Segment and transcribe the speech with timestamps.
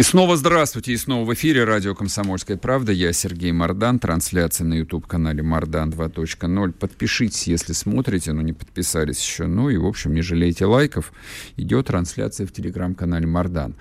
[0.00, 2.90] И снова здравствуйте, и снова в эфире радио «Комсомольская правда».
[2.90, 6.72] Я Сергей Мордан, трансляция на YouTube-канале «Мордан 2.0».
[6.72, 9.46] Подпишитесь, если смотрите, но не подписались еще.
[9.46, 11.12] Ну и, в общем, не жалейте лайков.
[11.58, 13.74] Идет трансляция в телеграм-канале «Мордан».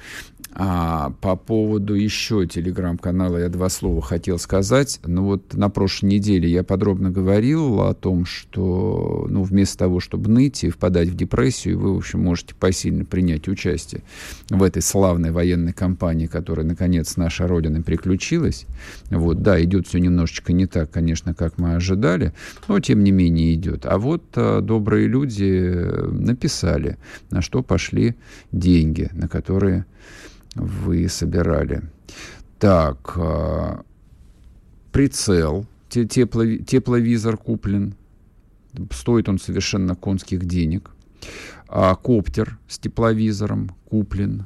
[0.62, 5.00] А по поводу еще телеграм-канала я два слова хотел сказать.
[5.06, 10.30] Ну вот на прошлой неделе я подробно говорил о том, что ну, вместо того, чтобы
[10.30, 14.02] ныть и впадать в депрессию, вы, в общем, можете посильно принять участие
[14.50, 18.66] в этой славной военной кампании, которая, наконец, наша Родина приключилась.
[19.10, 22.34] Вот, да, идет все немножечко не так, конечно, как мы ожидали,
[22.68, 23.86] но, тем не менее, идет.
[23.86, 25.74] А вот а, добрые люди
[26.12, 26.98] написали,
[27.32, 28.16] на что пошли
[28.52, 29.86] деньги, на которые
[30.56, 31.84] вы собирали.
[32.58, 33.84] Так, а,
[34.92, 37.96] прицел, тепловизор куплен.
[38.92, 40.92] Стоит он совершенно конских денег.
[41.68, 44.46] А, коптер с тепловизором куплен.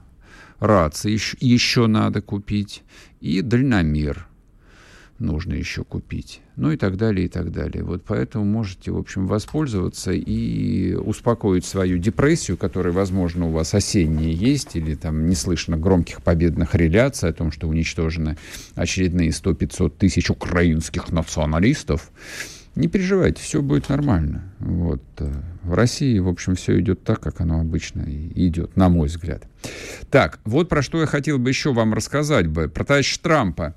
[0.59, 2.83] Рации еще, еще надо купить.
[3.19, 4.27] И дальномер
[5.19, 6.41] нужно еще купить.
[6.55, 7.83] Ну и так далее, и так далее.
[7.83, 14.31] Вот поэтому можете, в общем, воспользоваться и успокоить свою депрессию, которая, возможно, у вас осенняя
[14.31, 18.37] есть, или там не слышно громких победных реляций о том, что уничтожены
[18.75, 22.11] очередные 100-500 тысяч украинских националистов.
[22.75, 24.51] Не переживайте, все будет нормально.
[24.57, 25.03] Вот.
[25.19, 29.43] Э, в России, в общем, все идет так, как оно обычно идет, на мой взгляд.
[30.09, 32.67] Так, вот про что я хотел бы еще вам рассказать бы.
[32.67, 33.75] Про товарища Трампа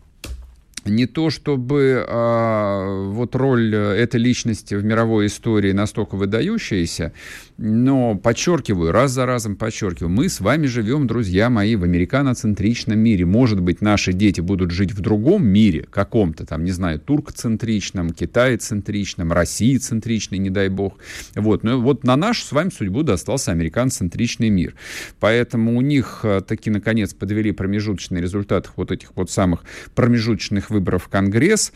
[0.87, 7.13] не то чтобы а, вот роль этой личности в мировой истории настолько выдающаяся,
[7.59, 13.25] но подчеркиваю, раз за разом подчеркиваю, мы с вами живем, друзья мои, в американоцентричном мире.
[13.25, 19.33] Может быть, наши дети будут жить в другом мире, каком-то там, не знаю, туркоцентричном, китайцентричном,
[19.33, 20.99] российцентричный, не дай бог.
[21.35, 24.75] Вот, но вот на нашу с вами судьбу достался американоцентричный мир.
[25.19, 29.63] Поэтому у них а, таки, наконец, подвели промежуточные результаты вот этих вот самых
[29.95, 31.73] промежуточных выборов в Конгресс,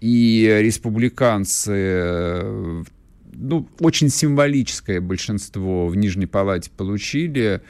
[0.00, 2.84] и республиканцы
[3.32, 7.62] ну, очень символическое большинство в Нижней Палате получили,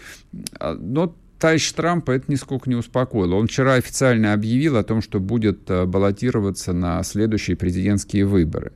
[0.59, 3.35] а, но товарищ Трампа это нисколько не успокоило.
[3.35, 8.73] Он вчера официально объявил о том, что будет э, баллотироваться на следующие президентские выборы.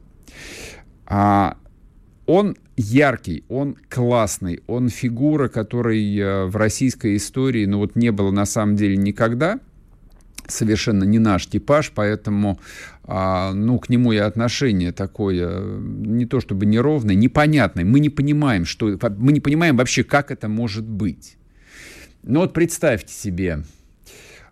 [1.07, 1.57] А
[2.27, 8.31] он яркий, он классный, он фигура, которой э, в российской истории ну, вот не было
[8.31, 9.61] на самом деле никогда–
[10.49, 12.59] совершенно не наш типаж, поэтому
[13.05, 17.85] а, ну, к нему и отношение такое не то чтобы неровное, непонятное.
[17.85, 21.37] Мы не понимаем, что, мы не понимаем вообще, как это может быть.
[22.23, 23.63] Ну вот представьте себе,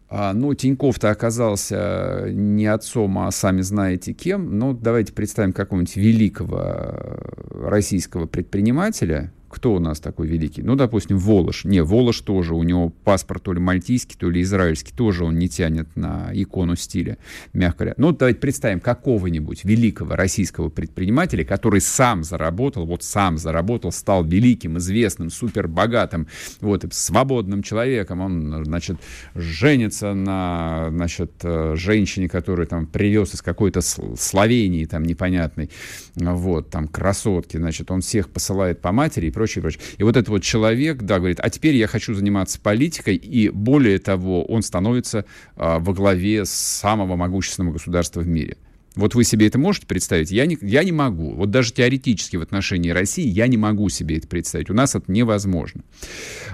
[0.09, 4.59] а, ну, Тиньков-то оказался не отцом, а сами знаете кем.
[4.59, 7.19] Ну, давайте представим какого-нибудь великого
[7.51, 10.63] российского предпринимателя, кто у нас такой великий?
[10.63, 11.65] Ну, допустим, Волош.
[11.65, 15.49] Не, Волош тоже, у него паспорт то ли мальтийский, то ли израильский, тоже он не
[15.49, 17.19] тянет на икону стиля,
[17.53, 17.95] мягко говоря.
[17.97, 24.79] Ну, давайте представим какого-нибудь великого российского предпринимателя, который сам заработал, вот сам заработал, стал великим,
[24.79, 26.27] известным, супербогатым,
[26.61, 28.21] вот, свободным человеком.
[28.21, 28.97] Он, значит,
[29.35, 31.31] женится на, значит,
[31.75, 35.71] женщине, которую там привез из какой-то Словении, там, непонятной,
[36.17, 39.83] вот, там, красотки, значит, он всех посылает по матери и прочее прочее.
[39.99, 43.99] И вот этот вот человек, да, говорит, а теперь я хочу заниматься политикой, и более
[43.99, 48.57] того, он становится а, во главе самого могущественного государства в мире.
[48.97, 50.31] Вот вы себе это можете представить?
[50.31, 51.33] Я не, я не могу.
[51.35, 54.71] Вот даже теоретически в отношении России я не могу себе это представить.
[54.71, 55.83] У нас это невозможно.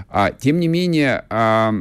[0.09, 1.73] А, тем не менее, а,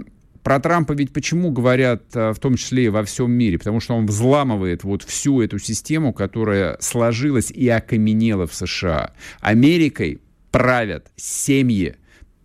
[0.43, 3.59] про Трампа ведь почему говорят, а, в том числе и во всем мире?
[3.59, 9.13] Потому что он взламывает вот всю эту систему, которая сложилась и окаменела в США.
[9.41, 10.21] Америкой
[10.51, 11.97] правят семьи,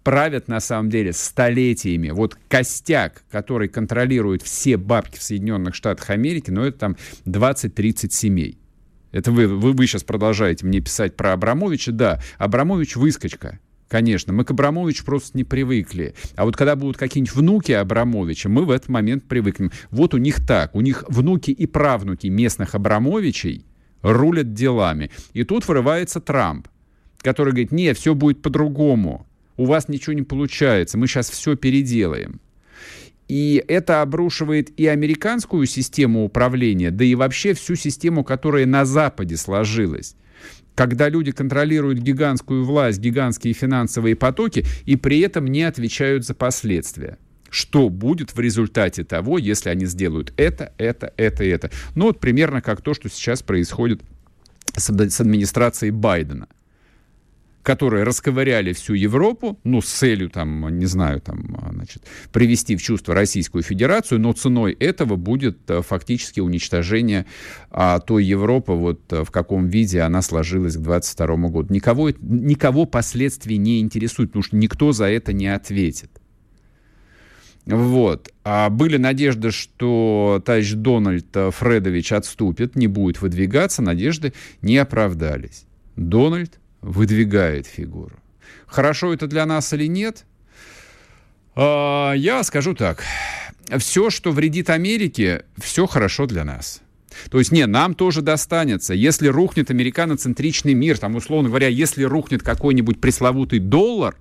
[0.04, 2.10] правят на самом деле столетиями.
[2.10, 8.60] Вот костяк, который контролирует все бабки в Соединенных Штатах Америки, ну это там 20-30 семей.
[9.12, 11.92] Это вы, вы, вы сейчас продолжаете мне писать про Абрамовича.
[11.92, 13.60] Да, Абрамович выскочка.
[13.88, 16.16] Конечно, мы к Абрамовичу просто не привыкли.
[16.36, 19.72] А вот когда будут какие-нибудь внуки Абрамовича, мы в этот момент привыкнем.
[19.90, 20.76] Вот у них так.
[20.76, 23.66] У них внуки и правнуки местных Абрамовичей
[24.02, 25.12] рулят делами.
[25.34, 26.68] И тут вырывается Трамп
[27.26, 29.26] который говорит, нет, все будет по-другому,
[29.58, 32.40] у вас ничего не получается, мы сейчас все переделаем.
[33.28, 39.36] И это обрушивает и американскую систему управления, да и вообще всю систему, которая на Западе
[39.36, 40.16] сложилась
[40.76, 47.18] когда люди контролируют гигантскую власть, гигантские финансовые потоки и при этом не отвечают за последствия.
[47.50, 51.72] Что будет в результате того, если они сделают это, это, это это?
[51.96, 54.02] Ну вот примерно как то, что сейчас происходит
[54.76, 56.50] с администрацией Байдена
[57.66, 63.16] которые расковыряли всю Европу, ну, с целью, там, не знаю, там, значит, привести в чувство
[63.16, 67.26] Российскую Федерацию, но ценой этого будет э, фактически уничтожение
[67.72, 71.74] а, той Европы, вот э, в каком виде она сложилась к 22 году.
[71.74, 76.12] Никого, никого последствий не интересует, потому что никто за это не ответит.
[77.66, 78.32] Вот.
[78.44, 83.82] А были надежды, что товарищ Дональд Фредович отступит, не будет выдвигаться.
[83.82, 85.66] Надежды не оправдались.
[85.96, 88.16] Дональд выдвигает фигуру.
[88.68, 90.26] Хорошо это для нас или нет?
[91.56, 93.04] А, я скажу так.
[93.80, 96.82] Все, что вредит Америке, все хорошо для нас.
[97.32, 98.94] То есть, нет, нам тоже достанется.
[98.94, 104.18] Если рухнет американоцентричный мир, там, условно говоря, если рухнет какой-нибудь пресловутый доллар,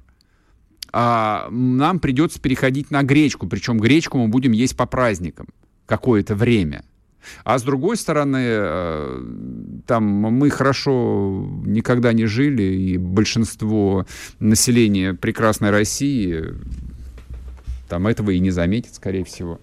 [0.92, 3.46] а, нам придется переходить на гречку.
[3.46, 5.48] Причем гречку мы будем есть по праздникам
[5.86, 6.84] какое-то время.
[7.44, 9.24] А с другой стороны, э,
[9.86, 14.06] там мы хорошо никогда не жили, и большинство
[14.38, 16.54] населения прекрасной России
[17.88, 19.60] там этого и не заметит, скорее всего.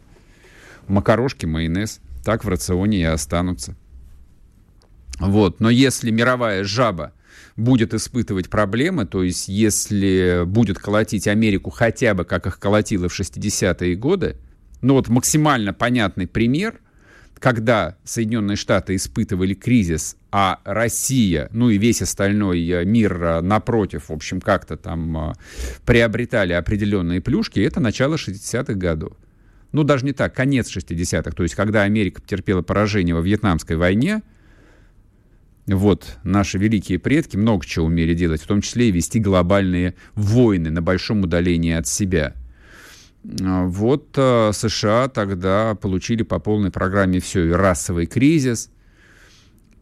[0.87, 3.75] Макарошки, майонез так в рационе и останутся.
[5.19, 5.59] Вот.
[5.59, 7.13] Но если мировая жаба
[7.55, 13.19] будет испытывать проблемы, то есть если будет колотить Америку хотя бы, как их колотило в
[13.19, 14.37] 60-е годы,
[14.81, 16.79] ну вот максимально понятный пример–
[17.41, 24.09] когда Соединенные Штаты испытывали кризис, а Россия, ну и весь остальной э, мир э, напротив,
[24.09, 25.33] в общем, как-то там э,
[25.83, 29.13] приобретали определенные плюшки, это начало 60-х годов.
[29.71, 34.21] Ну, даже не так, конец 60-х, то есть когда Америка потерпела поражение во Вьетнамской войне,
[35.65, 40.69] вот наши великие предки много чего умели делать, в том числе и вести глобальные войны
[40.69, 42.35] на большом удалении от себя–
[43.23, 48.71] вот э, США тогда получили по полной программе все, и расовый кризис,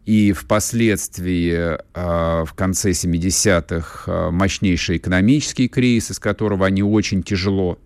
[0.05, 7.79] и впоследствии э, в конце 70-х э, мощнейший экономический кризис, из которого они очень тяжело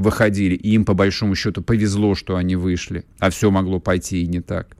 [0.00, 4.26] выходили, и им по большому счету повезло, что они вышли, а все могло пойти и
[4.26, 4.76] не так.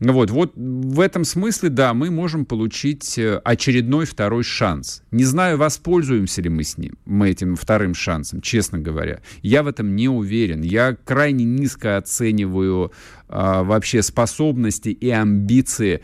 [0.00, 5.02] Вот, вот в этом смысле, да, мы можем получить э, очередной второй шанс.
[5.12, 9.20] Не знаю, воспользуемся ли мы с ним, мы этим вторым шансом, честно говоря.
[9.42, 10.62] Я в этом не уверен.
[10.62, 12.92] Я крайне низко оцениваю
[13.28, 16.02] а, вообще способности и амбиции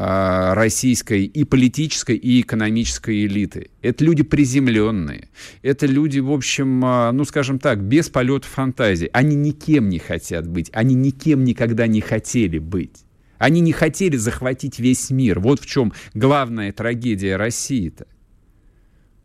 [0.00, 3.70] российской и политической, и экономической элиты.
[3.82, 5.28] Это люди приземленные.
[5.62, 9.10] Это люди, в общем, а, ну, скажем так, без полета фантазии.
[9.12, 10.70] Они никем не хотят быть.
[10.72, 13.04] Они никем никогда не хотели быть.
[13.38, 15.40] Они не хотели захватить весь мир.
[15.40, 18.06] Вот в чем главная трагедия России-то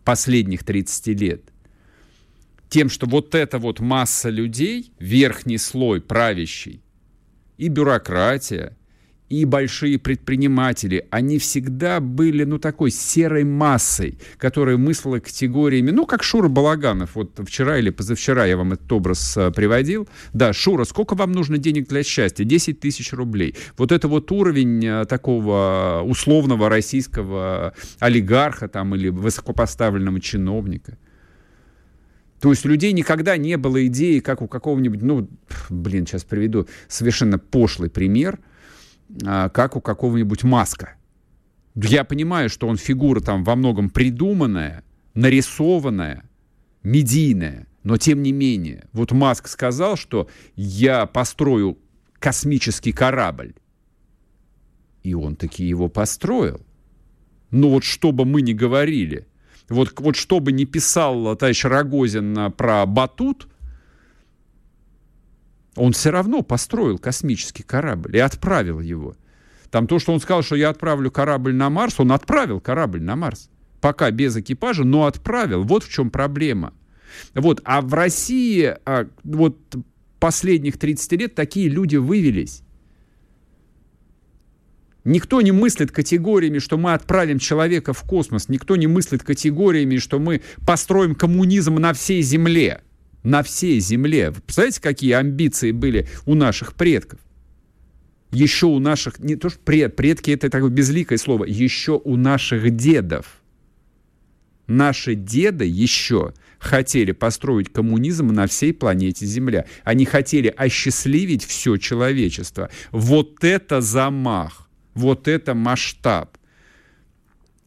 [0.04, 1.42] последних 30 лет.
[2.70, 6.82] Тем, что вот эта вот масса людей, верхний слой правящий,
[7.58, 8.76] и бюрократия,
[9.34, 16.22] и большие предприниматели, они всегда были, ну, такой серой массой, которая мыслила категориями, ну, как
[16.22, 20.08] Шура Балаганов, вот вчера или позавчера я вам этот образ а, приводил.
[20.34, 22.44] Да, Шура, сколько вам нужно денег для счастья?
[22.44, 23.56] 10 тысяч рублей.
[23.76, 30.96] Вот это вот уровень а, такого условного российского олигарха там или высокопоставленного чиновника.
[32.40, 35.28] То есть людей никогда не было идеи, как у какого-нибудь, ну,
[35.72, 38.38] блин, сейчас приведу совершенно пошлый пример–
[39.20, 40.96] как у какого-нибудь Маска.
[41.76, 44.84] Я понимаю, что он фигура там во многом придуманная,
[45.14, 46.30] нарисованная,
[46.84, 48.88] медийная, но тем не менее.
[48.94, 51.78] Вот Маск сказал, что я построю
[52.20, 53.54] космический корабль.
[55.02, 56.62] И он таки его построил.
[57.52, 59.28] Но вот что бы мы ни говорили,
[59.70, 63.48] вот, вот что бы ни писал товарищ Рогозин про Батут,
[65.76, 69.16] он все равно построил космический корабль и отправил его.
[69.72, 73.16] Там то, что он сказал, что я отправлю корабль на Марс, он отправил корабль на
[73.16, 73.50] Марс.
[73.82, 75.64] Пока без экипажа, но отправил.
[75.64, 76.74] Вот в чем проблема.
[77.34, 77.60] Вот.
[77.66, 79.58] А в России а, вот
[80.20, 82.62] последних 30 лет такие люди вывелись.
[85.04, 88.48] Никто не мыслит категориями, что мы отправим человека в космос.
[88.48, 92.82] Никто не мыслит категориями, что мы построим коммунизм на всей Земле
[93.24, 94.32] на всей земле.
[94.32, 97.20] Вы представляете, какие амбиции были у наших предков?
[98.32, 102.76] Еще у наших, не то что пред, предки это такое безликое слово, еще у наших
[102.76, 103.42] дедов.
[104.66, 109.66] Наши деды еще хотели построить коммунизм на всей планете Земля.
[109.84, 112.70] Они хотели осчастливить все человечество.
[112.92, 116.38] Вот это замах, вот это масштаб.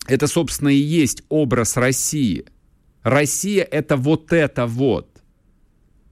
[0.08, 2.46] Это, собственно, и есть образ России.
[3.02, 5.15] Россия— это вот это вот.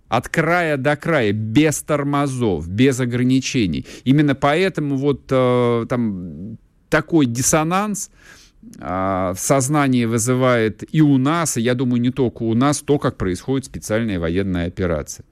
[0.09, 3.87] От края до края, без тормозов, без ограничений.
[4.05, 6.59] Именно поэтому вот э, там
[6.89, 8.11] такой диссонанс
[8.79, 12.99] э, в сознании вызывает и у нас, и я думаю, не только у нас, то,
[12.99, 15.25] как происходит специальная военная операция.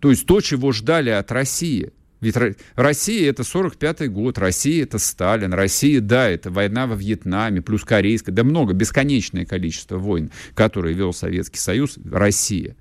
[0.00, 1.92] То есть то, чего ждали от России.
[2.20, 2.34] Ведь
[2.74, 8.32] Россия это 45-й год, Россия это Сталин, Россия, да, это война во Вьетнаме, плюс корейская,
[8.32, 12.76] да много, бесконечное количество войн, которые вел Советский Союз, Россия.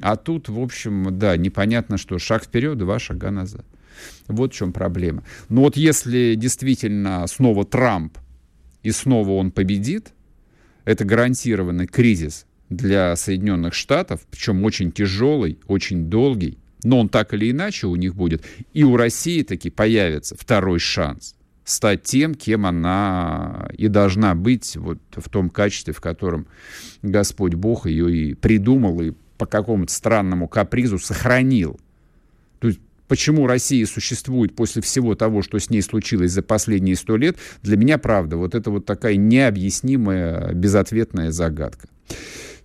[0.00, 3.64] А тут, в общем, да, непонятно, что шаг вперед, два шага назад.
[4.28, 5.24] Вот в чем проблема.
[5.48, 8.18] Но вот если действительно снова Трамп
[8.82, 10.12] и снова он победит,
[10.84, 17.50] это гарантированный кризис для Соединенных Штатов, причем очень тяжелый, очень долгий, но он так или
[17.50, 18.44] иначе у них будет.
[18.72, 24.98] И у России таки появится второй шанс стать тем, кем она и должна быть вот
[25.10, 26.46] в том качестве, в котором
[27.02, 31.80] Господь Бог ее и придумал, и по какому-то странному капризу сохранил.
[32.60, 32.78] То есть
[33.08, 37.76] почему Россия существует после всего того, что с ней случилось за последние сто лет, для
[37.76, 41.88] меня, правда, вот это вот такая необъяснимая, безответная загадка.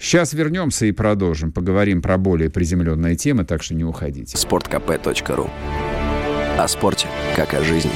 [0.02, 1.52] Сейчас вернемся и продолжим.
[1.52, 4.36] Поговорим про более приземленные темы, так что не уходите.
[4.36, 5.50] sportkp.ru
[6.58, 7.92] О спорте, как о жизни.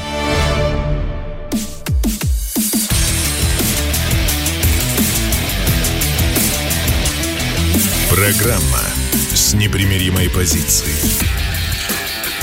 [8.12, 8.84] Программа
[9.34, 11.26] с непримиримой позицией.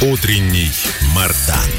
[0.03, 0.73] Утренний
[1.15, 1.71] Мардан.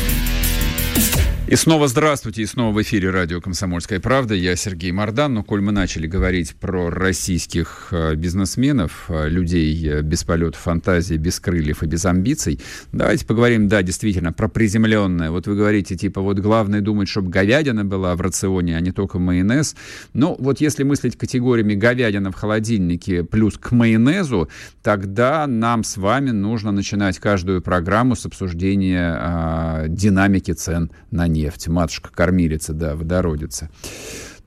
[1.54, 4.34] И снова здравствуйте, и снова в эфире радио «Комсомольская правда».
[4.34, 5.36] Я Сергей Мордан.
[5.36, 11.14] Но коль мы начали говорить про российских э, бизнесменов, э, людей э, без полета фантазии,
[11.14, 12.60] без крыльев и без амбиций,
[12.92, 15.30] давайте поговорим, да, действительно, про приземленное.
[15.30, 19.20] Вот вы говорите, типа, вот главное думать, чтобы говядина была в рационе, а не только
[19.20, 19.76] майонез.
[20.14, 24.50] Но вот если мыслить категориями говядина в холодильнике плюс к майонезу,
[24.82, 31.43] тогда нам с вами нужно начинать каждую программу с обсуждения э, динамики цен на нефть
[31.44, 33.70] нефть, матушка-кормилица, да, водородица.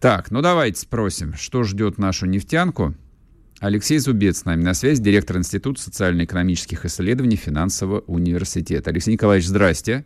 [0.01, 2.95] Так, ну давайте спросим, что ждет нашу нефтянку?
[3.61, 8.91] Алексей Зубец с нами на связи, директор Института социально-экономических исследований Финансового университета.
[8.91, 10.05] Алексей Николаевич, здрасте.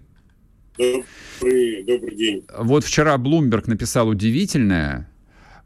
[0.79, 2.45] Добрый, добрый день.
[2.57, 5.09] Вот вчера Блумберг написал удивительное.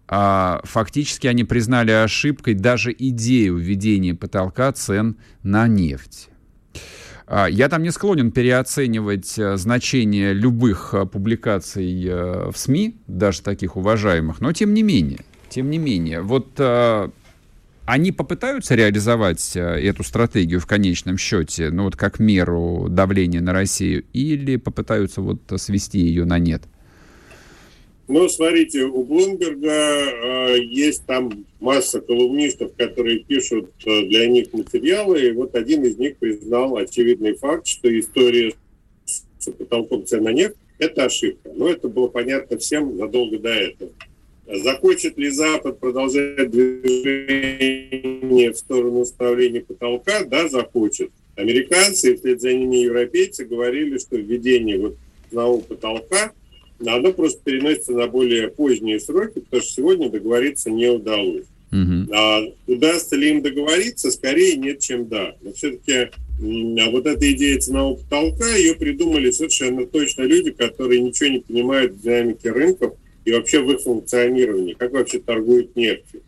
[0.06, 6.28] А фактически они признали ошибкой даже идею введения потолка цен на нефть.
[7.26, 13.42] А, я там не склонен переоценивать э, значение любых э, публикаций э, в СМИ, даже
[13.42, 16.60] таких уважаемых, но тем не менее, тем не менее, вот
[17.86, 24.04] они попытаются реализовать эту стратегию в конечном счете, ну вот как меру давления на Россию,
[24.12, 26.62] или попытаются вот свести ее на нет?
[28.06, 35.22] Ну, смотрите, у Блумберга э, есть там масса колумнистов, которые пишут э, для них материалы,
[35.26, 38.52] и вот один из них признал очевидный факт, что история
[39.06, 41.50] с потолком цен на нефть– это ошибка.
[41.54, 43.90] Но это было понятно всем задолго до этого.
[44.46, 47.62] Захочет ли Запад продолжать движение
[48.52, 50.24] в сторону установления потолка?
[50.24, 51.08] Да, захочет.
[51.36, 54.96] Американцы и вслед за ними европейцы говорили, что введение вот
[55.30, 56.32] одного потолка–
[56.84, 61.46] оно просто переносится на более поздние сроки, потому что сегодня договориться не удалось.
[61.72, 62.12] Uh-huh.
[62.14, 65.34] А, удастся ли им договориться, скорее нет, чем да.
[65.42, 71.30] Но все-таки а вот эта идея ценового потолка, ее придумали совершенно точно люди, которые ничего
[71.30, 76.22] не понимают в динамике рынков и вообще в их функционировании, как вообще торгуют нефтью.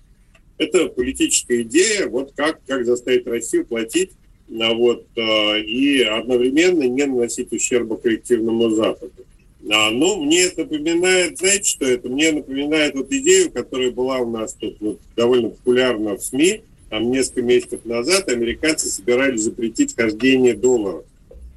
[0.58, 4.10] Это политическая идея, вот как, как заставить Россию платить
[4.48, 9.25] а вот, а, и одновременно не наносить ущерба коллективному Западу.
[9.70, 12.08] А, ну, мне это напоминает, знаете, что это?
[12.08, 16.62] Мне напоминает вот идею, которая была у нас тут вот, довольно популярна в СМИ.
[16.88, 21.04] Там несколько месяцев назад американцы собирались запретить хождение долларов.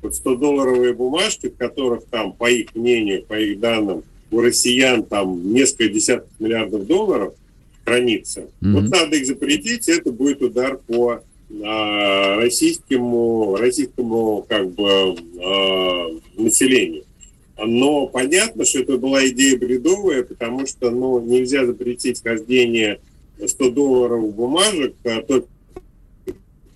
[0.02, 5.54] Вот 100-долларовые бумажки, в которых там, по их мнению, по их данным, у россиян там
[5.54, 7.34] несколько десятков миллиардов долларов
[7.86, 8.42] хранится.
[8.42, 8.74] Mm-hmm.
[8.74, 11.22] Вот надо их запретить, это будет удар по
[11.64, 17.04] а, российскому, российскому как бы а, населению.
[17.66, 23.00] Но понятно, что это была идея бредовая, потому что ну, нельзя запретить хождение
[23.44, 25.48] 100 долларов бумажек а только,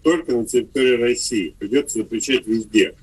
[0.02, 1.56] только на территории России.
[1.60, 2.96] Придется запрещать везде.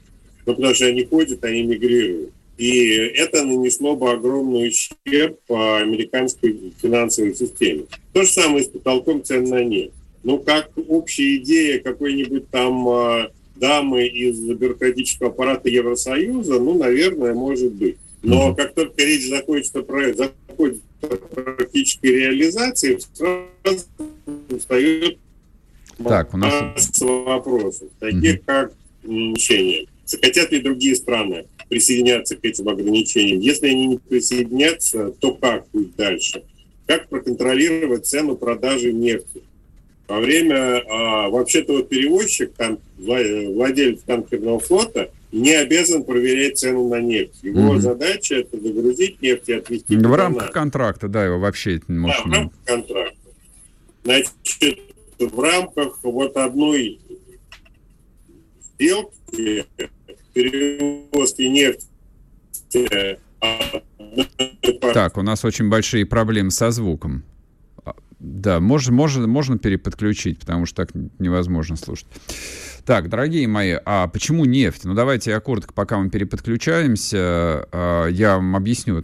[0.46, 2.32] Ну, потому что они ходят, они мигрируют.
[2.56, 7.84] И это нанесло бы огромный ущерб по американской финансовой системе.
[8.12, 9.94] То же самое с потолком цен на нефть.
[10.22, 17.72] Ну, как общая идея какой-нибудь там а, дамы из бюрократического аппарата Евросоюза, ну, наверное, может
[17.72, 17.96] быть.
[18.22, 23.84] Но как только речь заходит о, заходит о практической реализации, сразу
[24.58, 25.18] встает
[26.04, 27.00] так, у нас...
[27.00, 28.42] вопросов, таких угу.
[28.46, 28.72] как
[29.04, 29.86] ограничения.
[30.04, 33.40] Захотят ли другие страны присоединяться к этим ограничениям?
[33.40, 36.42] Если они не присоединятся, то как будет дальше?
[36.86, 39.42] Как проконтролировать цену продажи нефти?
[40.08, 47.00] Во время, а, вообще-то вот перевозчик, там, владелец танкерного флота, не обязан проверять цену на
[47.00, 47.42] нефть.
[47.42, 47.78] Его угу.
[47.78, 49.96] задача это загрузить нефть и отвезти.
[49.96, 52.24] В рамках контракта, да, его вообще может.
[52.24, 53.16] Да, в рамках контракта.
[54.04, 54.32] Значит,
[55.18, 56.98] в рамках вот одной
[58.78, 59.66] сделки
[60.32, 61.86] перевозки нефти
[64.92, 67.24] так, у нас очень большие проблемы со звуком.
[67.84, 72.06] А, да, можно, можно, можно переподключить, потому что так невозможно слушать.
[72.84, 74.84] Так, дорогие мои, а почему нефть?
[74.84, 79.02] Ну, давайте я коротко, пока мы переподключаемся, а, я вам объясню.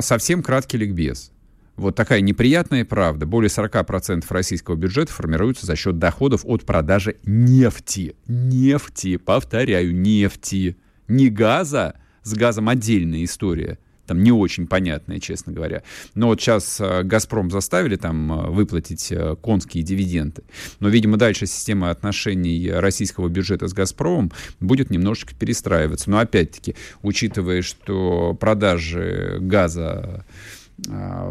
[0.00, 1.30] Совсем краткий ликбез.
[1.76, 3.26] Вот такая неприятная правда.
[3.26, 8.14] Более 40% российского бюджета формируется за счет доходов от продажи нефти.
[8.28, 10.76] Нефти, повторяю, нефти.
[11.08, 15.82] Не газа, с газом отдельная история там не очень понятная, честно говоря.
[16.14, 20.42] Но вот сейчас э, «Газпром» заставили там э, выплатить э, конские дивиденды.
[20.80, 26.10] Но, видимо, дальше система отношений российского бюджета с «Газпромом» будет немножечко перестраиваться.
[26.10, 30.24] Но, опять-таки, учитывая, что продажи газа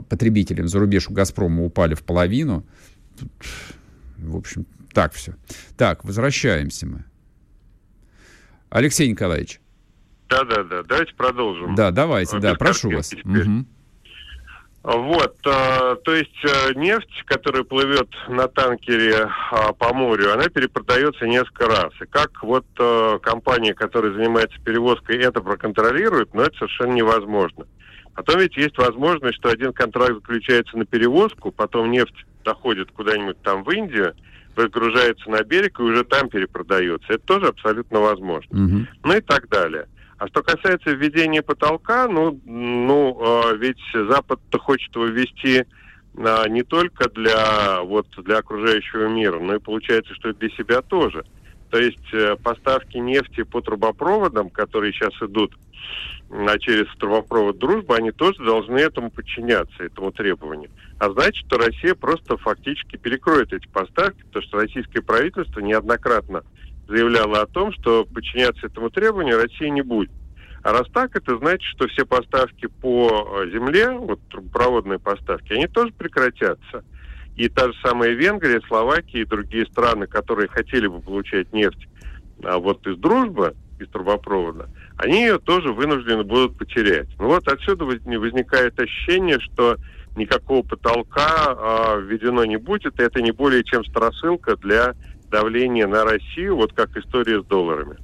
[0.09, 2.65] потребителям за рубеж у «Газпрома» упали в половину,
[4.17, 5.35] в общем, так все.
[5.75, 7.03] Так, возвращаемся мы.
[8.69, 9.59] Алексей Николаевич.
[10.33, 10.83] Да, да, да.
[10.83, 11.75] Давайте продолжим.
[11.75, 13.13] Да, давайте, да, прошу вас.
[13.13, 13.65] Угу.
[14.83, 21.25] Вот, э, то есть э, нефть, которая плывет на танкере э, по морю, она перепродается
[21.25, 21.93] несколько раз.
[22.01, 27.65] И как вот э, компания, которая занимается перевозкой, это проконтролирует, но это совершенно невозможно.
[28.13, 33.63] Потом ведь есть возможность, что один контракт заключается на перевозку, потом нефть доходит куда-нибудь там
[33.63, 34.13] в Индию,
[34.57, 37.13] выгружается на берег и уже там перепродается.
[37.13, 38.65] Это тоже абсолютно возможно.
[38.65, 38.87] Угу.
[39.03, 39.87] Ну и так далее.
[40.23, 45.65] А что касается введения потолка, ну, ну э, ведь Запад-то хочет его ввести
[46.15, 50.81] э, не только для, вот, для окружающего мира, но и получается, что и для себя
[50.81, 51.25] тоже.
[51.71, 55.51] То есть э, поставки нефти по трубопроводам, которые сейчас идут
[56.31, 60.71] а через трубопровод «Дружба», они тоже должны этому подчиняться, этому требованию.
[60.99, 66.43] А значит, что Россия просто фактически перекроет эти поставки, потому что российское правительство неоднократно
[66.87, 70.11] заявляла о том, что подчиняться этому требованию Россия не будет.
[70.63, 75.67] А раз так, это значит, что все поставки по э, земле, вот трубопроводные поставки, они
[75.67, 76.85] тоже прекратятся.
[77.35, 81.87] И та же самая Венгрия, Словакия и другие страны, которые хотели бы получать нефть
[82.43, 87.07] а вот из дружбы, из трубопровода, они ее тоже вынуждены будут потерять.
[87.19, 89.77] Ну вот отсюда возникает ощущение, что
[90.15, 94.93] никакого потолка а, введено не будет, и это не более чем страшилка для
[95.33, 97.97] давление на Россию, вот как история с долларами.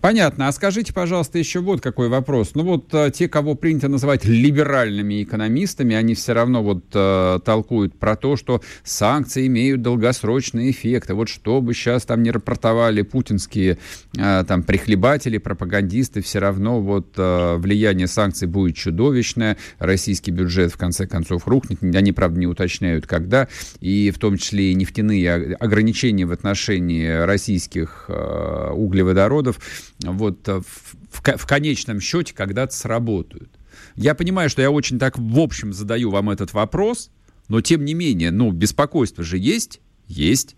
[0.00, 0.48] Понятно.
[0.48, 2.52] А скажите, пожалуйста, еще вот какой вопрос.
[2.54, 7.98] Ну вот а, те, кого принято называть либеральными экономистами, они все равно вот а, толкуют
[7.98, 11.14] про то, что санкции имеют долгосрочные эффекты.
[11.14, 13.78] Вот что бы сейчас там не рапортовали путинские
[14.18, 19.56] а, там прихлебатели, пропагандисты, все равно вот а, влияние санкций будет чудовищное.
[19.78, 21.82] Российский бюджет в конце концов рухнет.
[21.82, 23.48] Они, правда, не уточняют, когда.
[23.80, 29.58] И в том числе и нефтяные ограничения в отношении российских а, углеводородов
[30.00, 33.50] вот э, в, в конечном счете когда-то сработают.
[33.94, 37.10] Я понимаю, что я очень так в общем задаю вам этот вопрос,
[37.48, 39.80] но тем не менее, ну, беспокойство же есть?
[40.06, 40.56] Есть.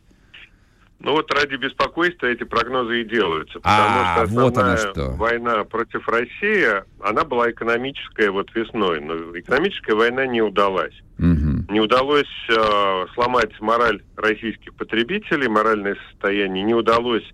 [1.00, 5.10] Ну вот ради беспокойства эти прогнозы и делаются, потому а, что основная вот она что.
[5.12, 6.66] война против России,
[7.00, 10.94] она была экономическая вот весной, но экономическая война не удалась.
[11.20, 11.72] Угу.
[11.72, 17.24] Не удалось э, сломать мораль российских потребителей, моральное состояние, не удалось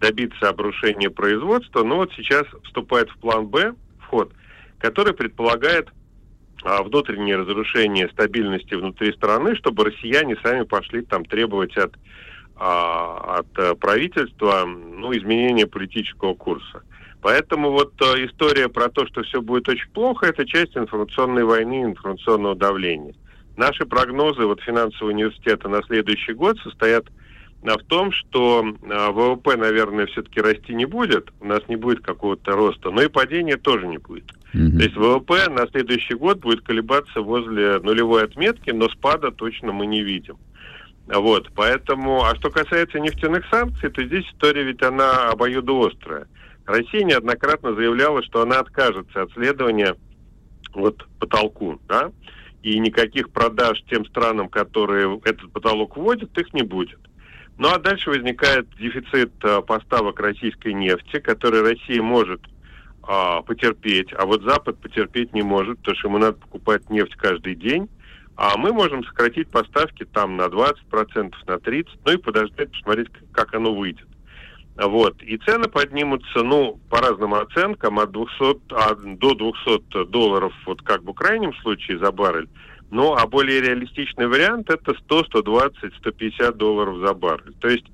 [0.00, 4.32] добиться обрушения производства, но вот сейчас вступает в план «Б» вход,
[4.78, 5.88] который предполагает
[6.64, 11.94] а, внутреннее разрушение стабильности внутри страны, чтобы россияне сами пошли там требовать от,
[12.56, 16.82] а, от э, правительства ну, изменения политического курса.
[17.22, 21.82] Поэтому вот а, история про то, что все будет очень плохо, это часть информационной войны,
[21.84, 23.14] информационного давления.
[23.56, 27.04] Наши прогнозы вот финансового университета на следующий год состоят
[27.62, 32.52] в том, что а, ВВП, наверное, все-таки расти не будет, у нас не будет какого-то
[32.52, 34.30] роста, но и падения тоже не будет.
[34.54, 34.78] Угу.
[34.78, 39.86] То есть ВВП на следующий год будет колебаться возле нулевой отметки, но спада точно мы
[39.86, 40.36] не видим.
[41.06, 46.28] Вот, поэтому, а что касается нефтяных санкций, то здесь история ведь она обоюдоострая.
[46.66, 49.96] Россия неоднократно заявляла, что она откажется от следования
[50.72, 52.12] вот потолку, да,
[52.62, 57.00] и никаких продаж тем странам, которые этот потолок вводят, их не будет.
[57.60, 62.40] Ну а дальше возникает дефицит а, поставок российской нефти, который Россия может
[63.02, 67.54] а, потерпеть, а вот Запад потерпеть не может, потому что ему надо покупать нефть каждый
[67.54, 67.90] день,
[68.34, 73.54] а мы можем сократить поставки там на 20%, на 30%, ну и подождать, посмотреть, как
[73.54, 74.08] оно выйдет.
[74.76, 75.22] Вот.
[75.22, 81.02] И цены поднимутся, ну, по разным оценкам, от 200 а, до 200 долларов, вот как
[81.02, 82.48] в крайнем случае за баррель.
[82.90, 87.54] Ну, а более реалистичный вариант это 100, 120, 150 долларов за баррель.
[87.60, 87.86] То есть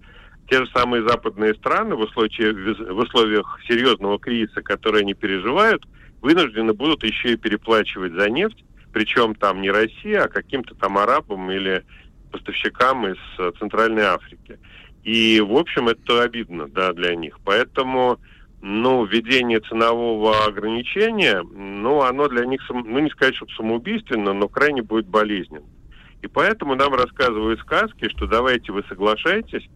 [0.49, 2.57] те же самые западные страны в условиях,
[2.91, 5.85] в условиях серьезного кризиса, который они переживают,
[6.23, 11.51] вынуждены будут еще и переплачивать за нефть, причем там не Россия, а каким-то там арабам
[11.51, 11.85] или
[12.33, 14.59] поставщикам из э, Центральной Африки.
[15.05, 17.39] И, в общем, это обидно да, для них.
[17.45, 18.19] Поэтому
[18.63, 24.83] ну, введение ценового ограничения, ну, оно для них, ну, не сказать, что самоубийственно, но крайне
[24.83, 25.67] будет болезненно.
[26.23, 29.69] И поэтому нам рассказывают сказки, что давайте вы соглашайтесь,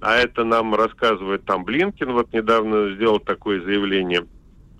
[0.00, 4.26] а это нам рассказывает там Блинкин, вот недавно сделал такое заявление,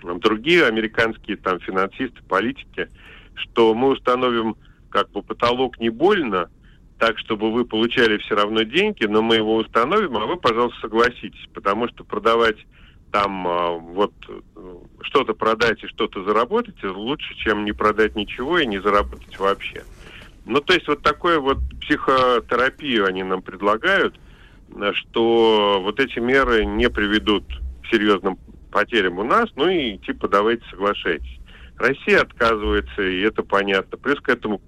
[0.02, 2.88] другие американские там финансисты, политики,
[3.34, 4.56] что мы установим
[4.90, 6.50] как бы потолок не больно,
[6.98, 11.48] так, чтобы вы получали все равно деньги, но мы его установим, а вы, пожалуйста, согласитесь,
[11.54, 12.58] потому что продавать
[13.10, 14.12] там а, вот
[15.02, 19.84] что-то продать и что-то заработать лучше, чем не продать ничего и не заработать вообще.
[20.44, 24.18] Ну, то есть вот такое вот психотерапию они нам предлагают,
[24.94, 27.44] что вот эти меры не приведут
[27.82, 28.38] к серьезным
[28.70, 31.38] потерям у нас, ну и типа давайте соглашайтесь.
[31.76, 33.98] Россия отказывается, и это понятно.
[33.98, 34.60] Плюс к этому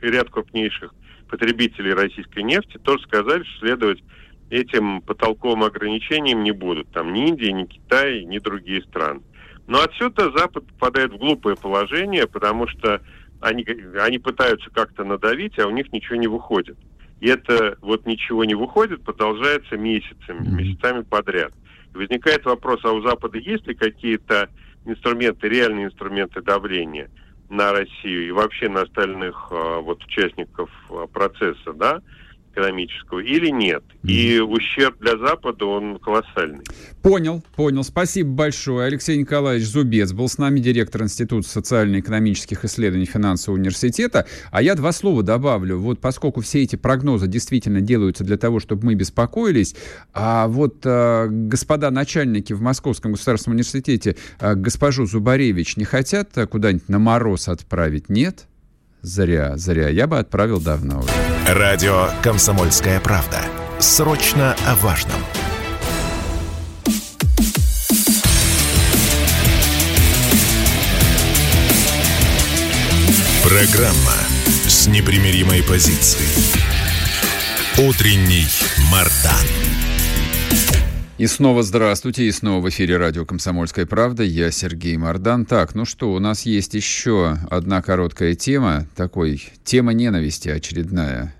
[0.00, 0.92] ряд крупнейших
[1.28, 4.02] потребителей российской нефти тоже сказали, что следовать
[4.50, 6.88] этим потолковым ограничениям не будут.
[6.92, 9.20] Там ни Индия, ни Китай, ни другие страны.
[9.66, 13.00] Но отсюда Запад попадает в глупое положение, потому что
[13.40, 13.66] они,
[14.00, 16.78] они пытаются как-то надавить, а у них ничего не выходит.
[17.20, 21.52] И это вот ничего не выходит, продолжается месяцами, месяцами подряд.
[21.94, 24.50] И возникает вопрос, а у Запада есть ли какие-то
[24.84, 27.10] инструменты, реальные инструменты давления
[27.48, 32.02] на Россию и вообще на остальных а, вот участников а, процесса, да?
[32.56, 33.84] Экономического или нет.
[34.02, 36.64] И ущерб для Запада, он колоссальный.
[37.02, 37.84] Понял, понял.
[37.84, 38.86] Спасибо большое.
[38.86, 44.26] Алексей Николаевич Зубец был с нами, директор Института социально-экономических исследований финансового университета.
[44.50, 45.78] А я два слова добавлю.
[45.78, 49.76] Вот поскольку все эти прогнозы действительно делаются для того, чтобы мы беспокоились,
[50.14, 56.88] а вот э, господа начальники в Московском государственном университете э, госпожу Зубаревич не хотят куда-нибудь
[56.88, 58.08] на мороз отправить?
[58.08, 58.46] Нет?
[59.06, 59.88] Зря, зря.
[59.88, 61.08] Я бы отправил давно уже.
[61.46, 63.38] Радио «Комсомольская правда».
[63.78, 65.20] Срочно о важном.
[73.44, 74.16] Программа
[74.66, 76.26] с непримиримой позицией.
[77.78, 78.48] Утренний
[78.90, 79.65] Мардан.
[81.18, 84.22] И снова здравствуйте, и снова в эфире радио «Комсомольская правда».
[84.22, 85.46] Я Сергей Мордан.
[85.46, 91.34] Так, ну что, у нас есть еще одна короткая тема, такой, тема ненависти очередная.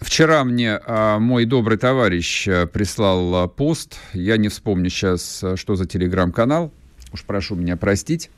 [0.00, 3.96] Вчера мне а, мой добрый товарищ а, прислал а, пост.
[4.12, 6.72] Я не вспомню сейчас, а, что за телеграм-канал.
[7.12, 8.30] Уж прошу меня простить.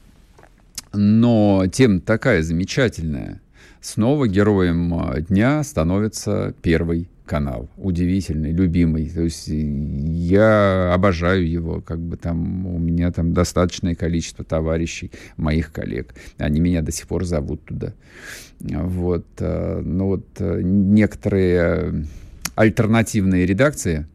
[0.94, 3.42] Но тема такая замечательная.
[3.82, 9.08] Снова героем а, дня становится первый канал, удивительный, любимый.
[9.10, 15.72] То есть я обожаю его, как бы там у меня там достаточное количество товарищей, моих
[15.72, 16.14] коллег.
[16.38, 17.92] Они меня до сих пор зовут туда.
[18.60, 19.26] Вот.
[19.40, 22.06] Э, но вот э, некоторые
[22.54, 24.06] альтернативные редакции,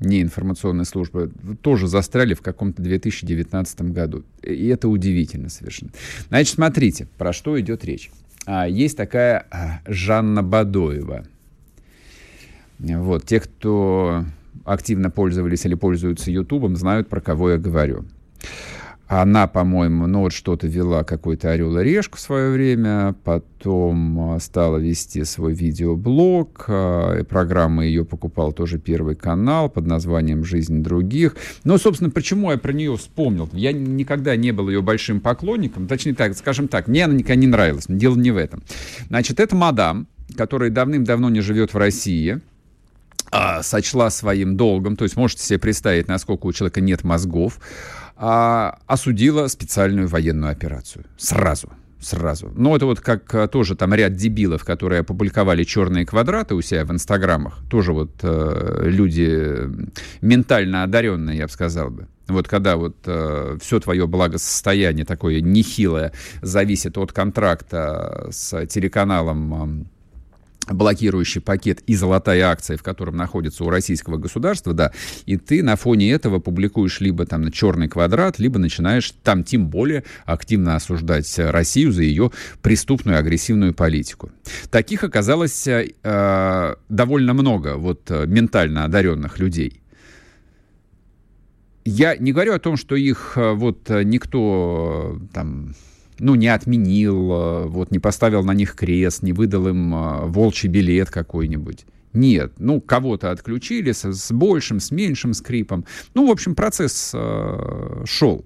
[0.00, 1.30] не информационные службы,
[1.60, 4.24] тоже застряли в каком-то 2019 году.
[4.42, 5.92] И это удивительно совершенно.
[6.28, 8.10] Значит, смотрите, про что идет речь.
[8.46, 11.26] А, есть такая а, Жанна Бадоева–
[12.78, 13.24] вот.
[13.24, 14.24] Те, кто
[14.64, 18.04] активно пользовались или пользуются Ютубом, знают, про кого я говорю.
[19.08, 24.38] Она, по-моему, ну вот что-то вела какой-то «Орел и решку» в свое время, потом а,
[24.38, 31.36] стала вести свой видеоблог, а, программа ее покупал тоже Первый канал под названием «Жизнь других».
[31.64, 33.48] Но, собственно, почему я про нее вспомнил?
[33.54, 37.46] Я никогда не был ее большим поклонником, точнее так, скажем так, мне она никогда не
[37.46, 38.62] нравилась, дело не в этом.
[39.08, 42.42] Значит, это мадам, которая давным-давно не живет в России,
[43.30, 47.60] а, сочла своим долгом, то есть можете себе представить, насколько у человека нет мозгов,
[48.16, 51.04] а, осудила специальную военную операцию.
[51.16, 52.52] Сразу сразу.
[52.54, 56.84] Но это вот как а, тоже там ряд дебилов, которые опубликовали черные квадраты у себя
[56.84, 59.68] в инстаграмах, тоже вот э, люди
[60.20, 62.06] ментально одаренные, я бы сказал бы.
[62.28, 66.12] Вот когда вот э, все твое благосостояние такое нехилое
[66.42, 69.88] зависит от контракта с телеканалом
[70.70, 74.92] блокирующий пакет и золотая акция, в котором находится у российского государства, да,
[75.26, 79.68] и ты на фоне этого публикуешь либо там на черный квадрат, либо начинаешь там тем
[79.68, 82.30] более активно осуждать Россию за ее
[82.62, 84.30] преступную агрессивную политику.
[84.70, 89.80] Таких оказалось э, довольно много вот ментально одаренных людей.
[91.84, 95.74] Я не говорю о том, что их э, вот никто там
[96.20, 100.68] ну, не отменил, э, вот, не поставил на них крест, не выдал им э, волчий
[100.68, 101.86] билет какой-нибудь.
[102.12, 105.84] Нет, ну, кого-то отключили с, с большим, с меньшим скрипом.
[106.14, 108.44] Ну, в общем, процесс э, шел.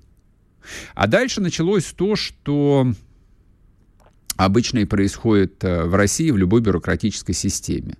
[0.94, 2.92] А дальше началось то, что
[4.36, 7.96] обычно и происходит э, в России в любой бюрократической системе.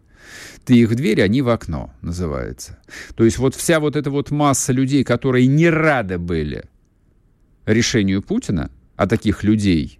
[0.64, 2.78] Ты их в дверь, они в окно, называется.
[3.16, 6.64] То есть вот вся вот эта вот масса людей, которые не рады были
[7.66, 9.98] решению Путина, а таких людей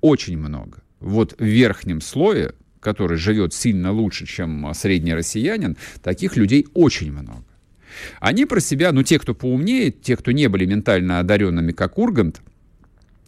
[0.00, 0.82] очень много.
[1.00, 7.44] Вот в верхнем слое, который живет сильно лучше, чем средний россиянин, таких людей очень много.
[8.20, 12.42] Они про себя, ну, те, кто поумнее, те, кто не были ментально одаренными, как Ургант,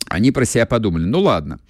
[0.08, 1.60] они про себя подумали, ну ладно,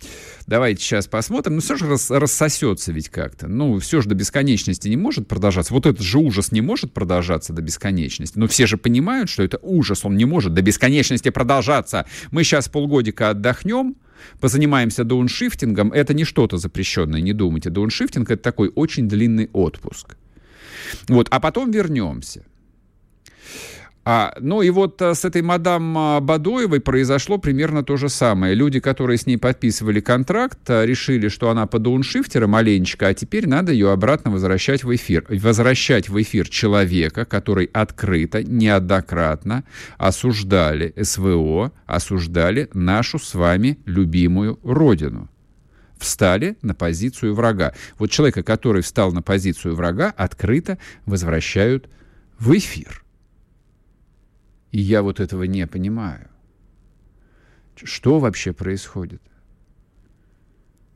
[0.46, 4.88] давайте сейчас посмотрим, ну все же рас, рассосется ведь как-то, ну все же до бесконечности
[4.88, 8.76] не может продолжаться, вот этот же ужас не может продолжаться до бесконечности, но все же
[8.76, 13.96] понимают, что это ужас, он не может до бесконечности продолжаться, мы сейчас полгодика отдохнем,
[14.40, 20.16] позанимаемся дауншифтингом, это не что-то запрещенное, не думайте, дауншифтинг это такой очень длинный отпуск.
[21.08, 22.44] Вот, а потом вернемся.
[24.10, 28.54] А, ну и вот а, с этой мадам а, Бадоевой произошло примерно то же самое.
[28.54, 33.46] Люди, которые с ней подписывали контракт, а, решили, что она по дауншифтера маленечко, а теперь
[33.46, 35.26] надо ее обратно возвращать в эфир.
[35.28, 39.64] Возвращать в эфир человека, который открыто, неоднократно
[39.98, 45.28] осуждали СВО, осуждали нашу с вами любимую Родину
[45.98, 47.74] встали на позицию врага.
[47.98, 51.90] Вот человека, который встал на позицию врага, открыто возвращают
[52.38, 53.02] в эфир.
[54.72, 56.28] И я вот этого не понимаю.
[57.84, 59.22] Что вообще происходит?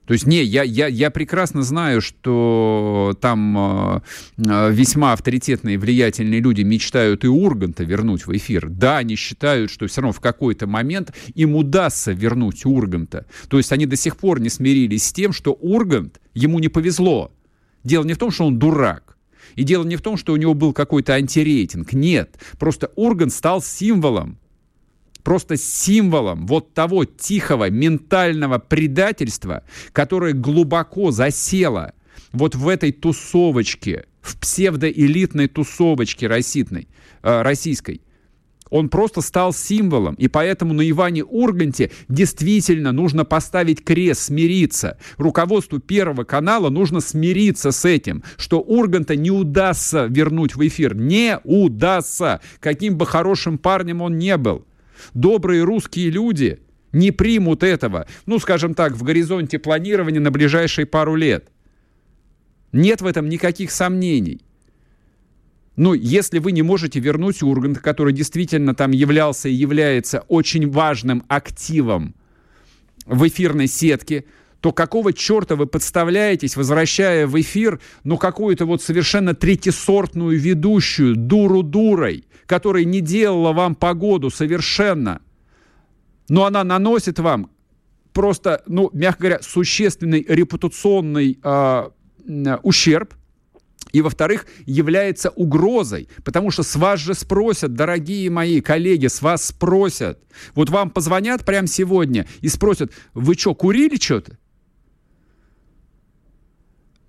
[0.06, 4.00] То есть, не, я, я, я прекрасно знаю, что там э,
[4.36, 8.68] э, весьма авторитетные, влиятельные люди мечтают и Урганта вернуть в эфир.
[8.68, 13.26] Да, они считают, что все равно в какой-то момент им удастся вернуть Урганта.
[13.48, 17.30] То есть они до сих пор не смирились с тем, что Ургант, ему не повезло.
[17.84, 19.11] Дело не в том, что он дурак.
[19.56, 21.92] И дело не в том, что у него был какой-то антирейтинг.
[21.92, 22.38] Нет.
[22.58, 24.38] Просто Урган стал символом.
[25.22, 29.62] Просто символом вот того тихого ментального предательства,
[29.92, 31.92] которое глубоко засело
[32.32, 36.88] вот в этой тусовочке, в псевдоэлитной тусовочке российной,
[37.22, 38.00] э, российской
[38.72, 40.14] он просто стал символом.
[40.14, 44.96] И поэтому на Иване Урганте действительно нужно поставить крест, смириться.
[45.18, 50.96] Руководству Первого канала нужно смириться с этим, что Урганта не удастся вернуть в эфир.
[50.96, 54.64] Не удастся, каким бы хорошим парнем он не был.
[55.12, 56.60] Добрые русские люди
[56.92, 61.50] не примут этого, ну, скажем так, в горизонте планирования на ближайшие пару лет.
[62.72, 64.40] Нет в этом никаких сомнений.
[65.76, 71.24] Ну, если вы не можете вернуть Ургант, который действительно там являлся и является очень важным
[71.28, 72.14] активом
[73.06, 74.26] в эфирной сетке,
[74.60, 81.62] то какого черта вы подставляетесь, возвращая в эфир, ну, какую-то вот совершенно третисортную ведущую, дуру
[81.62, 85.20] дурой, которая не делала вам погоду совершенно,
[86.28, 87.50] но она наносит вам
[88.12, 91.90] просто, ну, мягко говоря, существенный репутационный э,
[92.62, 93.14] ущерб,
[93.92, 99.44] и, во-вторых, является угрозой, потому что с вас же спросят, дорогие мои коллеги, с вас
[99.44, 100.18] спросят.
[100.54, 104.38] Вот вам позвонят прямо сегодня и спросят, вы что, курили что-то?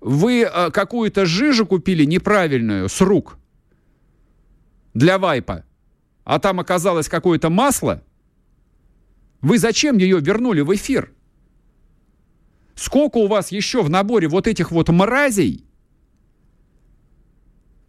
[0.00, 3.38] Вы э, какую-то жижу купили неправильную с рук
[4.92, 5.64] для вайпа,
[6.24, 8.02] а там оказалось какое-то масло?
[9.40, 11.10] Вы зачем ее вернули в эфир?
[12.74, 15.64] Сколько у вас еще в наборе вот этих вот мразей,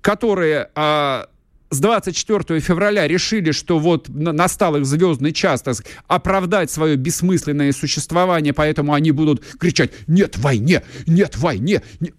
[0.05, 1.29] которые а,
[1.71, 7.71] с 24 февраля решили, что вот настал их звездный час, так сказать, оправдать свое бессмысленное
[7.71, 10.83] существование, поэтому они будут кричать «Нет войне!
[11.07, 12.13] Нет войне!» не...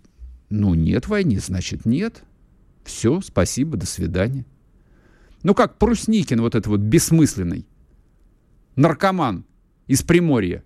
[0.51, 2.25] Ну, нет войны, значит, нет.
[2.85, 4.44] Все, спасибо, до свидания.
[5.44, 7.68] Ну, как Прусникин вот этот вот бессмысленный,
[8.75, 9.44] наркоман
[9.87, 10.64] из Приморья,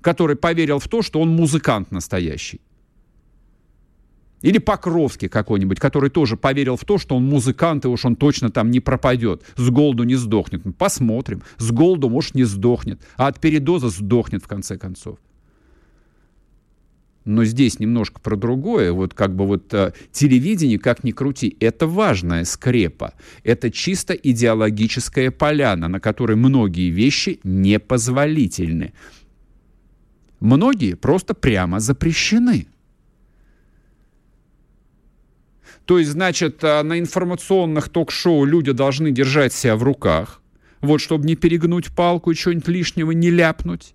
[0.00, 2.60] который поверил в то, что он музыкант настоящий.
[4.42, 8.50] Или Покровский какой-нибудь, который тоже поверил в то, что он музыкант, и уж он точно
[8.50, 10.64] там не пропадет, с голоду не сдохнет.
[10.64, 11.42] Ну, посмотрим.
[11.58, 15.18] С голоду, может, не сдохнет, а от передоза сдохнет в конце концов.
[17.24, 18.92] Но здесь немножко про другое.
[18.92, 23.14] Вот как бы вот э, телевидение, как ни крути, это важная скрепа.
[23.44, 28.92] Это чисто идеологическая поляна, на которой многие вещи непозволительны.
[30.40, 32.66] Многие просто прямо запрещены.
[35.84, 40.40] То есть, значит, э, на информационных ток-шоу люди должны держать себя в руках,
[40.80, 43.94] вот, чтобы не перегнуть палку и что-нибудь лишнего не ляпнуть.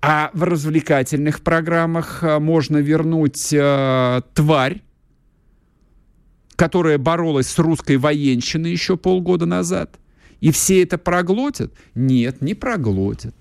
[0.00, 4.82] А в развлекательных программах э, можно вернуть э, тварь,
[6.56, 9.98] которая боролась с русской военщиной еще полгода назад.
[10.40, 11.72] И все это проглотят?
[11.94, 13.34] Нет, не проглотят.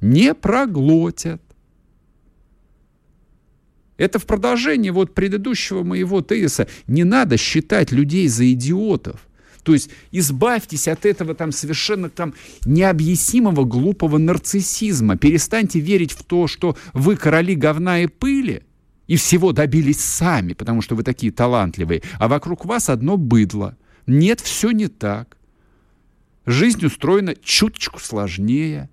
[0.00, 1.40] Не проглотят.
[3.96, 6.66] Это в продолжении вот предыдущего моего тезиса.
[6.86, 9.20] Не надо считать людей за идиотов.
[9.62, 12.34] То есть избавьтесь от этого там совершенно там
[12.66, 15.16] необъяснимого глупого нарциссизма.
[15.16, 18.62] Перестаньте верить в то, что вы короли говна и пыли,
[19.06, 23.76] и всего добились сами, потому что вы такие талантливые, а вокруг вас одно быдло.
[24.06, 25.38] Нет, все не так.
[26.44, 28.90] Жизнь устроена чуточку сложнее.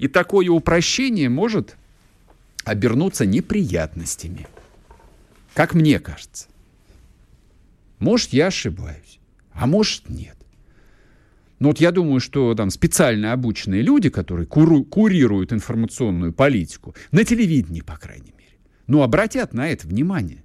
[0.00, 1.76] И такое упрощение может
[2.64, 4.46] обернуться неприятностями,
[5.52, 6.48] как мне кажется.
[7.98, 9.20] Может, я ошибаюсь,
[9.52, 10.38] а может, нет.
[11.58, 17.22] Но вот я думаю, что там специально обученные люди, которые куру, курируют информационную политику, на
[17.22, 20.42] телевидении, по крайней мере, ну, обратят на это внимание.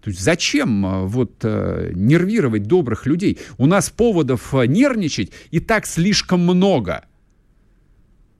[0.00, 3.38] То есть зачем а, вот э, нервировать добрых людей?
[3.58, 7.04] У нас поводов э, нервничать и так слишком много.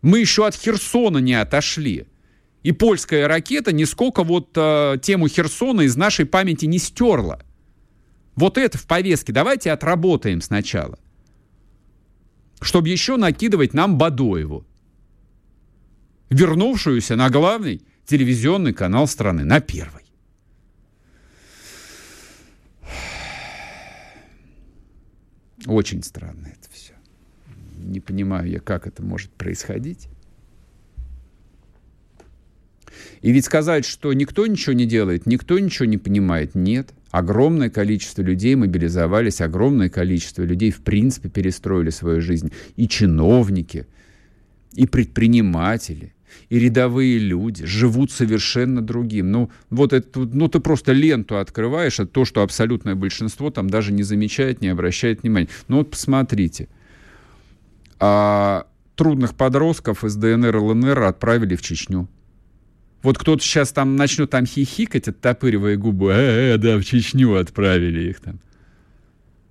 [0.04, 2.06] Мы еще от Херсона не отошли.
[2.62, 7.40] И польская ракета нисколько вот э, тему Херсона из нашей памяти не стерла.
[8.36, 10.98] Вот это в повестке давайте отработаем сначала.
[12.60, 14.66] Чтобы еще накидывать нам Бадоеву.
[16.28, 20.04] Вернувшуюся на главный телевизионный канал страны, на первый.
[25.66, 26.93] Очень странно это все.
[27.84, 30.08] Не понимаю я, как это может происходить.
[33.22, 36.90] И ведь сказать, что никто ничего не делает, никто ничего не понимает, нет.
[37.10, 42.52] Огромное количество людей мобилизовались, огромное количество людей в принципе перестроили свою жизнь.
[42.76, 43.86] И чиновники,
[44.74, 46.14] и предприниматели,
[46.48, 49.30] и рядовые люди живут совершенно другим.
[49.30, 53.92] Ну, вот это, ну, ты просто ленту открываешь, а то, что абсолютное большинство там даже
[53.92, 55.48] не замечает, не обращает внимания.
[55.68, 56.68] Ну, вот посмотрите.
[58.00, 62.08] А, трудных подростков из ДНР и ЛНР отправили в Чечню.
[63.02, 68.08] Вот кто-то сейчас там начнет там хихикать, оттопыривая губы, э, -э да, в Чечню отправили
[68.10, 68.40] их там.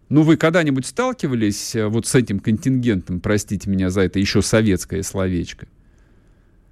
[0.09, 5.03] Ну, вы когда-нибудь сталкивались э, вот с этим контингентом, простите меня за это, еще советское
[5.03, 5.67] словечко?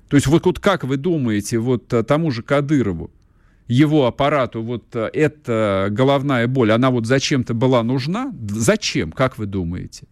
[0.09, 3.11] То есть вот, вот как вы думаете, вот э, тому же Кадырову,
[3.67, 8.33] его аппарату вот э, эта головная боль, она вот зачем-то была нужна?
[8.49, 10.07] Зачем, как вы думаете?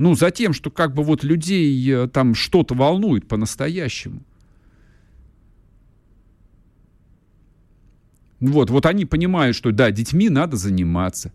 [0.00, 4.22] Ну, за тем, что как бы вот людей там что-то волнует по-настоящему.
[8.40, 11.34] Вот, вот они понимают, что да, детьми надо заниматься.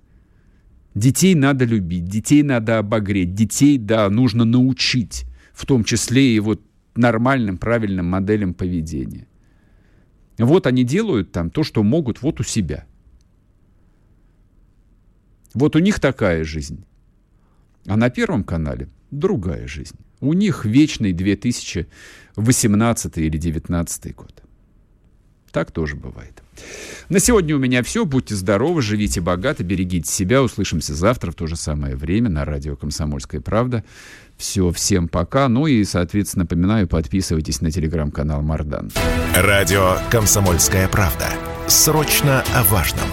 [0.96, 6.60] Детей надо любить, детей надо обогреть, детей, да, нужно научить, в том числе и вот
[6.96, 9.28] нормальным, правильным моделям поведения.
[10.40, 12.88] Вот они делают там то, что могут вот у себя.
[15.54, 16.84] Вот у них такая жизнь.
[17.88, 19.98] А на Первом канале другая жизнь.
[20.20, 24.42] У них вечный 2018 или 2019 год.
[25.52, 26.42] Так тоже бывает.
[27.08, 28.04] На сегодня у меня все.
[28.04, 30.44] Будьте здоровы, живите богато, берегите себя.
[30.44, 33.86] Услышимся завтра в то же самое время на радио «Комсомольская правда».
[34.36, 35.48] Все, всем пока.
[35.48, 38.92] Ну и, соответственно, напоминаю, подписывайтесь на телеграм-канал Мардан.
[39.34, 41.30] Радио «Комсомольская правда».
[41.68, 43.08] Срочно о важном.